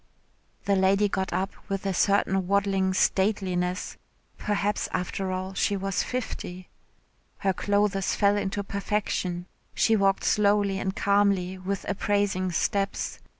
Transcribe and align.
The 0.65 0.75
lady 0.75 1.07
got 1.07 1.31
up 1.31 1.51
with 1.69 1.85
a 1.85 1.93
certain 1.93 2.47
waddling 2.47 2.91
stateliness 2.95 3.97
(perhaps 4.35 4.89
after 4.91 5.31
all 5.31 5.53
she 5.53 5.77
was 5.77 6.01
fifty). 6.01 6.69
Her 7.37 7.53
clothes 7.53 8.15
fell 8.15 8.35
into 8.35 8.63
perfection 8.63 9.45
she 9.75 9.95
walked 9.95 10.23
slowly 10.23 10.79
and 10.79 10.95
calmly 10.95 11.59
with 11.59 11.87
appraising 11.87 12.51
steps. 12.51 13.19